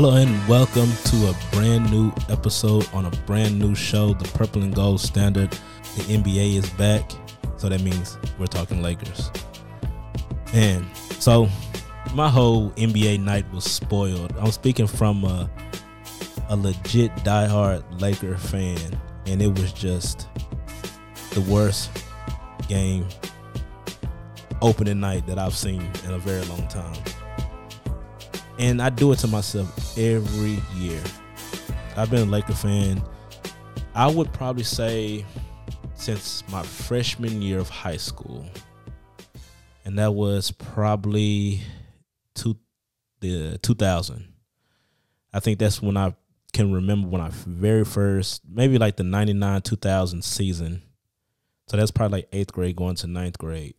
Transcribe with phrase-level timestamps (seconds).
[0.00, 4.62] Hello and welcome to a brand new episode on a brand new show, the Purple
[4.62, 5.50] and Gold Standard.
[5.96, 7.10] The NBA is back,
[7.56, 9.32] so that means we're talking Lakers.
[10.54, 10.86] And
[11.18, 11.48] so
[12.14, 14.32] my whole NBA night was spoiled.
[14.38, 15.50] I'm speaking from a,
[16.48, 20.28] a legit diehard Laker fan, and it was just
[21.32, 21.90] the worst
[22.68, 23.04] game
[24.62, 26.94] opening night that I've seen in a very long time.
[28.58, 31.02] And I do it to myself every year.
[31.96, 33.02] I've been a Laker fan.
[33.94, 35.24] I would probably say
[35.94, 38.46] since my freshman year of high school.
[39.84, 41.60] And that was probably
[42.34, 42.56] two
[43.20, 44.32] the 2000.
[45.32, 46.14] I think that's when I
[46.52, 50.82] can remember when I very first, maybe like the 99 2000 season.
[51.68, 53.74] So that's probably like eighth grade going to ninth grade.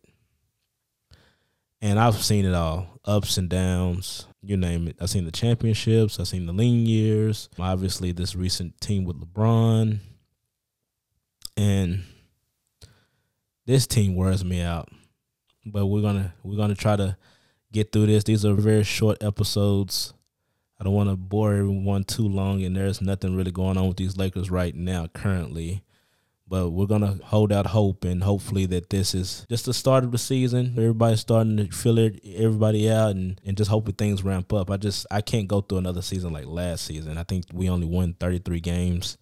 [1.80, 4.96] And I've seen it all ups and downs, you name it.
[5.00, 9.98] I've seen the championships, I've seen the lean years, obviously, this recent team with LeBron.
[11.56, 12.04] And
[13.66, 14.88] this team wears me out.
[15.66, 17.16] But we're gonna we're gonna try to
[17.70, 18.24] get through this.
[18.24, 20.14] These are very short episodes.
[20.80, 23.98] I don't want to bore everyone too long, and there's nothing really going on with
[23.98, 25.82] these Lakers right now currently.
[26.50, 30.10] But we're gonna hold out hope, and hopefully that this is just the start of
[30.10, 30.74] the season.
[30.76, 34.68] Everybody's starting to fill it, everybody out, and and just hoping things ramp up.
[34.68, 37.18] I just I can't go through another season like last season.
[37.18, 39.16] I think we only won 33 games,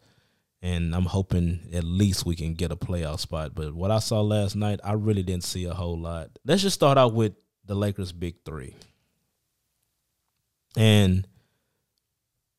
[0.62, 3.54] and I'm hoping at least we can get a playoff spot.
[3.54, 6.30] But what I saw last night, I really didn't see a whole lot.
[6.46, 7.34] Let's just start out with
[7.66, 8.74] the Lakers' big three,
[10.78, 11.28] and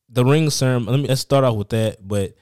[0.08, 0.92] the ring ceremony.
[0.92, 2.36] Let me let's start off with that, but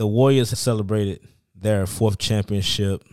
[0.00, 1.20] the Warriors celebrated
[1.54, 3.04] their fourth championship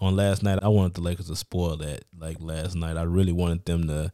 [0.00, 0.58] on last night.
[0.62, 2.06] I wanted the Lakers to spoil that.
[2.18, 4.10] Like last night, I really wanted them to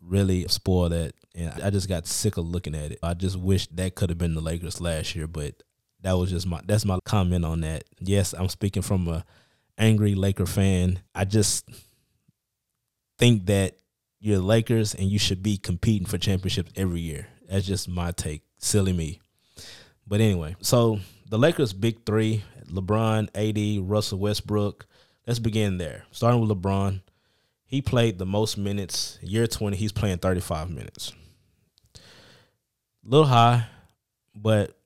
[0.00, 3.00] really spoil that, and I just got sick of looking at it.
[3.02, 5.62] I just wish that could have been the Lakers last year, but
[6.00, 7.84] that was just my that's my comment on that.
[8.00, 9.26] Yes, I'm speaking from a
[9.76, 11.00] angry Laker fan.
[11.14, 11.68] I just
[13.18, 13.76] think that
[14.20, 17.26] you're Lakers and you should be competing for championships every year.
[17.50, 18.40] That's just my take.
[18.56, 19.20] Silly me.
[20.06, 24.86] But anyway, so the Lakers' big three LeBron, AD, Russell Westbrook.
[25.26, 26.04] Let's begin there.
[26.10, 27.00] Starting with LeBron.
[27.66, 29.18] He played the most minutes.
[29.22, 31.12] Year 20, he's playing 35 minutes.
[33.02, 33.66] Little high,
[34.34, 34.76] but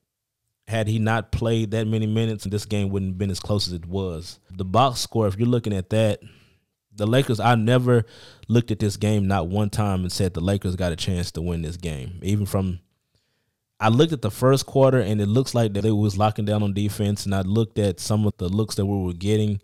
[0.67, 3.73] had he not played that many minutes, this game wouldn't have been as close as
[3.73, 4.39] it was.
[4.51, 6.19] The box score, if you're looking at that,
[6.95, 8.05] the Lakers, I never
[8.47, 11.41] looked at this game not one time and said the Lakers got a chance to
[11.41, 12.19] win this game.
[12.21, 12.79] Even from
[13.79, 16.63] I looked at the first quarter and it looks like that they was locking down
[16.63, 19.61] on defense, and I looked at some of the looks that we were getting.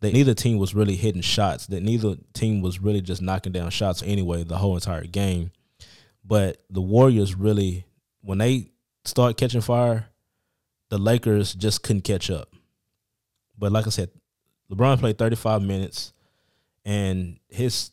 [0.00, 1.66] That neither team was really hitting shots.
[1.66, 5.50] That neither team was really just knocking down shots anyway the whole entire game.
[6.24, 7.84] But the Warriors really,
[8.20, 8.70] when they
[9.04, 10.06] start catching fire,
[10.88, 12.54] the Lakers just couldn't catch up.
[13.58, 14.10] But like I said,
[14.70, 16.12] LeBron played 35 minutes,
[16.84, 17.90] and his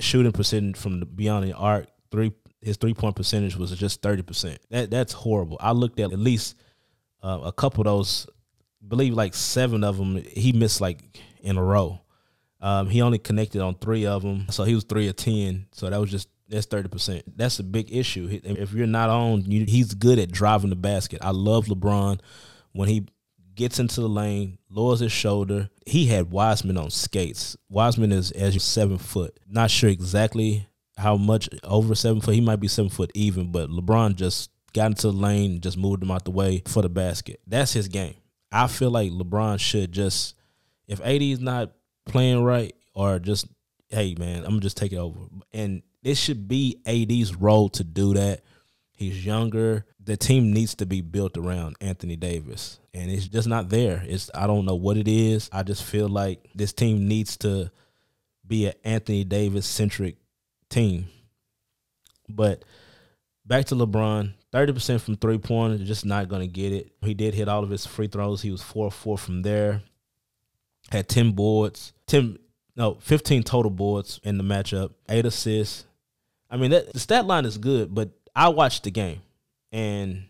[0.00, 2.32] shooting percentage from the beyond the arc three
[2.64, 4.58] his three point percentage was just thirty percent.
[4.70, 5.56] That that's horrible.
[5.60, 6.56] I looked at at least
[7.22, 8.26] uh, a couple of those.
[8.86, 12.00] believe like seven of them he missed like in a row.
[12.60, 15.66] Um, he only connected on three of them, so he was three of ten.
[15.72, 17.36] So that was just that's thirty percent.
[17.36, 18.40] That's a big issue.
[18.42, 21.18] If you're not on, you, he's good at driving the basket.
[21.22, 22.20] I love LeBron
[22.72, 23.06] when he
[23.54, 25.70] gets into the lane, lowers his shoulder.
[25.86, 27.56] He had Wiseman on skates.
[27.68, 29.38] Wiseman is as seven foot.
[29.48, 30.66] Not sure exactly
[30.96, 32.34] how much over seven foot.
[32.34, 36.02] He might be seven foot even, but LeBron just got into the lane just moved
[36.02, 37.40] him out the way for the basket.
[37.46, 38.16] That's his game.
[38.52, 40.34] I feel like LeBron should just,
[40.86, 41.72] if AD is not
[42.06, 43.46] playing right or just,
[43.88, 45.18] hey man, I'm gonna just take it over.
[45.52, 48.42] And it should be AD's role to do that.
[48.92, 49.86] He's younger.
[49.98, 54.04] The team needs to be built around Anthony Davis, and it's just not there.
[54.06, 55.48] It's I don't know what it is.
[55.52, 57.72] I just feel like this team needs to
[58.46, 60.16] be an Anthony Davis centric
[60.74, 61.06] team.
[62.28, 62.64] But
[63.46, 66.92] back to LeBron, 30% from three point, just not going to get it.
[67.02, 68.42] He did hit all of his free throws.
[68.42, 69.82] He was 4 4 from there.
[70.90, 72.38] Had 10 boards, 10,
[72.76, 75.86] no, 15 total boards in the matchup, eight assists.
[76.50, 79.22] I mean, that, the stat line is good, but I watched the game
[79.72, 80.24] and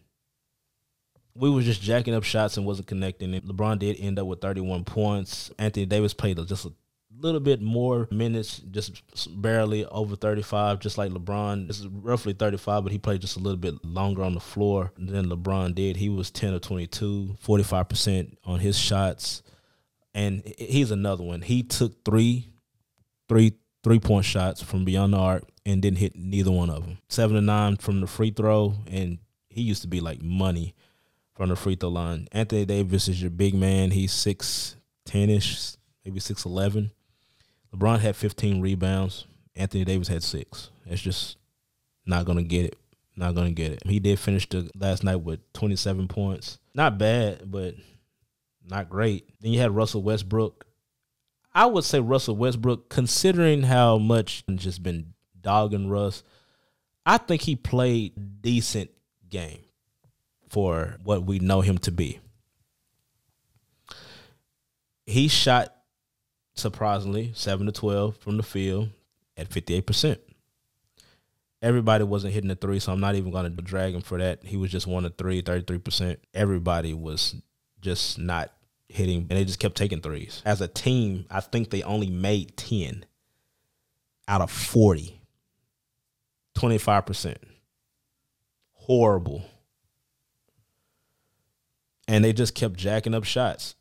[1.34, 3.34] we were just jacking up shots and wasn't connecting.
[3.34, 5.50] And LeBron did end up with 31 points.
[5.58, 6.72] Anthony Davis played just a
[7.24, 9.02] little bit more minutes, just
[9.40, 11.66] barely over 35, just like LeBron.
[11.66, 14.92] This is roughly 35, but he played just a little bit longer on the floor
[14.98, 15.96] than LeBron did.
[15.96, 19.42] He was 10 or 22, 45% on his shots.
[20.14, 21.40] And he's another one.
[21.42, 22.48] He took three,
[23.28, 26.98] three, three point shots from beyond the arc and didn't hit neither one of them.
[27.08, 29.18] Seven to nine from the free throw, and
[29.48, 30.74] he used to be like money
[31.34, 32.28] from the free throw line.
[32.32, 33.90] Anthony Davis is your big man.
[33.90, 35.72] He's six ten ish,
[36.04, 36.92] maybe six eleven.
[37.74, 39.26] LeBron had fifteen rebounds.
[39.56, 40.70] Anthony Davis had six.
[40.86, 41.36] It's just
[42.06, 42.78] not gonna get it.
[43.16, 43.82] Not gonna get it.
[43.86, 46.58] He did finish the last night with twenty seven points.
[46.74, 47.74] Not bad, but
[48.68, 49.28] not great.
[49.40, 50.66] Then you had Russell Westbrook.
[51.52, 56.24] I would say Russell Westbrook, considering how much just been dogging Russ,
[57.06, 58.90] I think he played decent
[59.28, 59.60] game
[60.48, 62.18] for what we know him to be.
[65.06, 65.73] He shot
[66.54, 68.90] surprisingly seven to twelve from the field
[69.36, 70.20] at fifty eight percent.
[71.62, 74.44] Everybody wasn't hitting the three, so I'm not even going to drag him for that.
[74.44, 76.18] He was just one of three, 33%.
[76.34, 77.36] Everybody was
[77.80, 78.52] just not
[78.90, 80.42] hitting, and they just kept taking threes.
[80.44, 83.06] As a team, I think they only made 10
[84.28, 85.18] out of 40.
[86.54, 87.36] 25%.
[88.72, 89.42] Horrible.
[92.06, 93.74] And they just kept jacking up shots.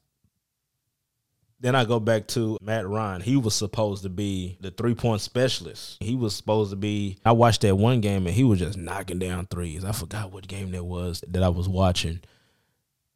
[1.64, 3.22] Then I go back to Matt Ryan.
[3.22, 5.96] He was supposed to be the three point specialist.
[6.02, 7.20] He was supposed to be.
[7.24, 9.86] I watched that one game and he was just knocking down threes.
[9.86, 12.20] I forgot what game that was that I was watching.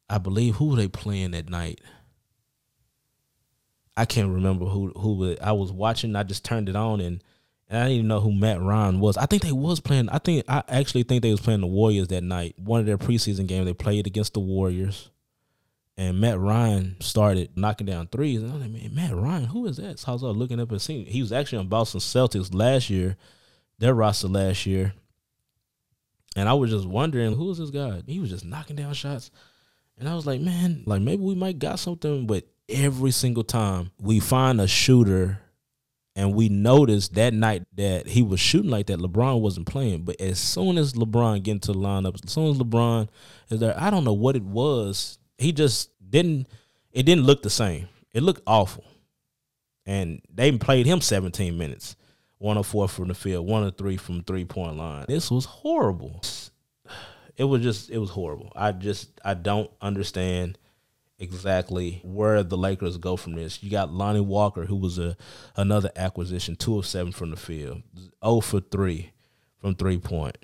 [0.08, 1.82] I believe who were they playing that night?
[3.98, 6.16] I can't remember who who I was watching.
[6.16, 7.22] I just turned it on and,
[7.68, 9.18] and I didn't even know who Matt Ryan was.
[9.18, 10.08] I think they was playing.
[10.08, 12.54] I think I actually think they was playing the Warriors that night.
[12.58, 15.10] One of their preseason games they played against the Warriors
[15.98, 18.40] and Matt Ryan started knocking down threes.
[18.40, 19.98] And I'm like, man, Matt Ryan, who is that?
[19.98, 22.88] So I was uh, looking up and seeing he was actually on Boston Celtics last
[22.88, 23.16] year,
[23.80, 24.94] their roster last year.
[26.36, 28.02] And I was just wondering, who is this guy?
[28.06, 29.32] He was just knocking down shots.
[29.98, 33.90] And I was like, man, like maybe we might got something, but every single time
[34.00, 35.40] we find a shooter
[36.14, 40.04] and we noticed that night that he was shooting like that, LeBron wasn't playing.
[40.04, 43.08] But as soon as LeBron get into the lineup, as soon as LeBron
[43.50, 46.48] is there, I don't know what it was he just didn't.
[46.92, 47.88] It didn't look the same.
[48.12, 48.84] It looked awful,
[49.86, 51.96] and they played him 17 minutes.
[52.38, 55.04] 104 from the field, 103 from three point line.
[55.08, 56.22] This was horrible.
[57.36, 58.52] It was just it was horrible.
[58.54, 60.58] I just I don't understand
[61.18, 63.62] exactly where the Lakers go from this.
[63.62, 65.16] You got Lonnie Walker, who was a
[65.56, 67.82] another acquisition, two of seven from the field,
[68.24, 69.12] 0 for three
[69.60, 70.38] from three point.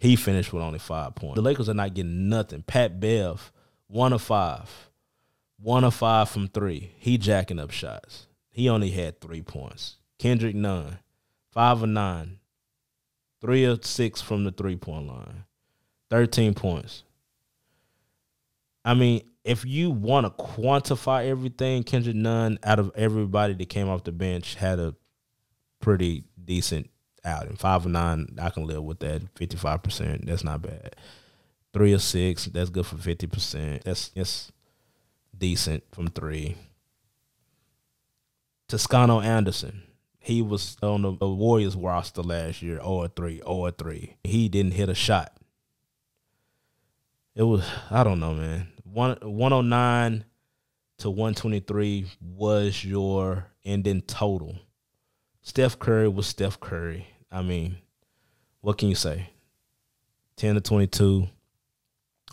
[0.00, 1.36] He finished with only five points.
[1.36, 2.62] The Lakers are not getting nothing.
[2.62, 3.52] Pat Bev,
[3.88, 4.90] one of five.
[5.58, 6.94] One of five from three.
[6.98, 8.26] He jacking up shots.
[8.50, 9.96] He only had three points.
[10.18, 10.98] Kendrick Nunn,
[11.52, 12.38] five of nine.
[13.40, 15.44] Three of six from the three point line.
[16.10, 17.02] 13 points.
[18.84, 23.88] I mean, if you want to quantify everything, Kendrick Nunn, out of everybody that came
[23.88, 24.94] off the bench, had a
[25.80, 26.90] pretty decent
[27.24, 27.56] outing.
[27.56, 29.34] Five of nine, I can live with that.
[29.34, 30.94] 55%, that's not bad
[31.74, 32.46] three or six.
[32.46, 33.84] That's good for fifty percent.
[33.84, 34.50] That's that's
[35.36, 36.56] decent from three.
[38.68, 39.82] Toscano Anderson.
[40.18, 44.16] He was on the Warriors roster last year, 0 3, 0 3.
[44.24, 45.36] He didn't hit a shot.
[47.34, 48.68] It was, I don't know, man.
[48.84, 50.24] One, 109
[50.98, 54.56] to 123 was your ending total.
[55.42, 57.06] Steph Curry was Steph Curry.
[57.30, 57.76] I mean,
[58.62, 59.28] what can you say?
[60.36, 61.28] 10 to 22,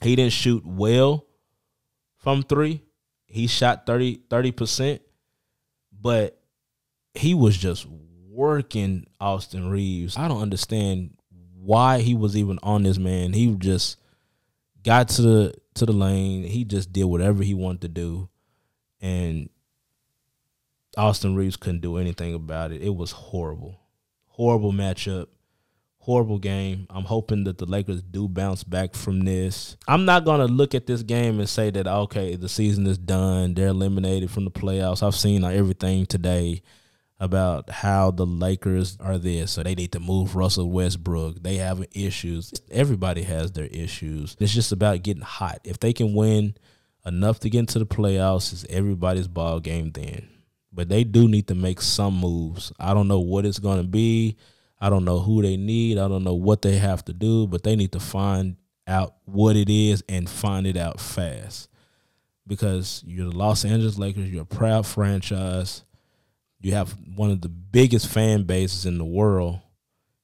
[0.02, 1.26] he didn't shoot well
[2.18, 2.84] from three.
[3.26, 5.02] He shot 30 percent,
[5.92, 6.40] but
[7.14, 7.88] he was just
[8.30, 10.18] working Austin Reaves.
[10.18, 11.18] I don't understand
[11.56, 13.34] why he was even on this man.
[13.34, 13.98] He just
[14.84, 16.44] got to the to the lane.
[16.44, 18.30] He just did whatever he wanted to do,
[19.00, 19.50] and
[20.98, 22.82] Austin Reaves couldn't do anything about it.
[22.82, 23.80] It was horrible,
[24.26, 25.28] horrible matchup
[26.02, 26.88] horrible game.
[26.90, 29.78] I'm hoping that the Lakers do bounce back from this.
[29.88, 32.98] I'm not going to look at this game and say that, okay, the season is
[32.98, 33.54] done.
[33.54, 35.04] They're eliminated from the playoffs.
[35.04, 36.64] I've seen like, everything today
[37.20, 41.44] about how the Lakers are this, so they need to move Russell Westbrook.
[41.44, 42.52] They have issues.
[42.72, 44.36] Everybody has their issues.
[44.40, 45.60] It's just about getting hot.
[45.64, 46.56] If they can win
[47.06, 50.30] enough to get into the playoffs, it's everybody's ball game then.
[50.74, 52.74] But they do need to make some moves.
[52.80, 54.36] I don't know what it's going to be.
[54.84, 56.00] I don't know who they need.
[56.00, 58.58] I don't know what they have to do, but they need to find
[58.88, 61.70] out what it is and find it out fast.
[62.48, 65.84] Because you're the Los Angeles Lakers, you're a proud franchise.
[66.60, 69.60] You have one of the biggest fan bases in the world.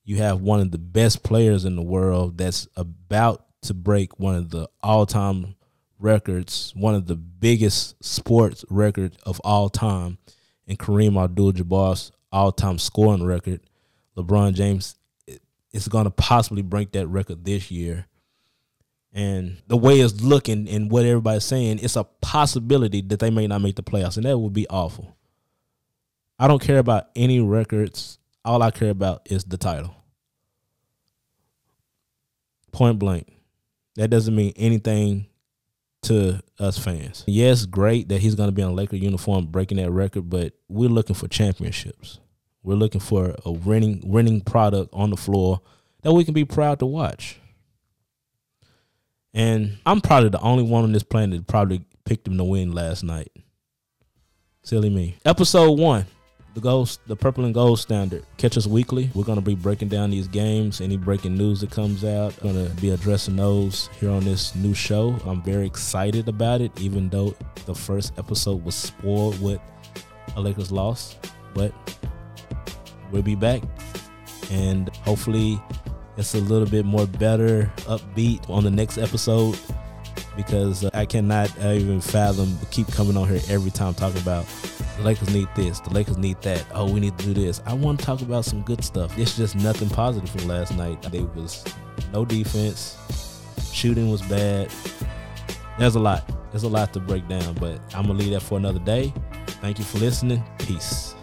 [0.04, 4.36] You have one of the best players in the world that's about to break one
[4.36, 5.56] of the all-time
[6.00, 10.18] records, one of the biggest sports records of all time,
[10.68, 13.62] and Kareem Abdul-Jabbar's all-time scoring record
[14.18, 14.96] LeBron James
[15.72, 18.08] is going to possibly break that record this year.
[19.14, 23.48] And the way it's looking and what everybody's saying, it's a possibility that they may
[23.48, 25.16] not make the playoffs, and that would be awful.
[26.40, 28.20] I don't care about any records.
[28.46, 29.96] All I care about is the title.
[32.72, 33.32] Point blank.
[33.96, 35.28] That doesn't mean anything
[36.04, 37.24] to us fans.
[37.26, 40.54] Yes, great that he's going to be on a Laker uniform breaking that record, but
[40.68, 42.20] we're looking for championships.
[42.68, 45.62] We're looking for a winning winning product on the floor
[46.02, 47.40] that we can be proud to watch.
[49.34, 52.74] And I'm probably the only one on this planet that probably picked him to win
[52.74, 53.32] last night.
[54.64, 55.16] Silly me.
[55.24, 56.08] Episode one
[56.56, 58.26] the gold, the purple and gold standard.
[58.36, 59.12] Catch us weekly.
[59.14, 60.82] We're gonna be breaking down these games.
[60.82, 65.18] Any breaking news that comes out, gonna be addressing those here on this new show.
[65.26, 67.34] I'm very excited about it, even though
[67.66, 69.62] the first episode was spoiled with
[70.36, 71.16] a Lakers loss.
[71.54, 71.74] But
[73.12, 73.62] we'll be back,
[74.52, 75.62] and hopefully,
[76.18, 79.58] it's a little bit more better, upbeat on the next episode
[80.36, 84.46] because I cannot even fathom keep coming on here every time talking about
[84.98, 86.66] the Lakers need this, the Lakers need that.
[86.74, 87.62] Oh, we need to do this.
[87.66, 89.18] I want to talk about some good stuff.
[89.18, 91.02] It's just nothing positive from last night.
[91.04, 91.64] There was
[92.14, 92.98] no defense.
[93.72, 94.72] Shooting was bad.
[95.78, 96.28] There's a lot.
[96.52, 99.14] There's a lot to break down, but I'm gonna leave that for another day.
[99.62, 100.44] Thank you for listening.
[100.58, 101.14] Peace.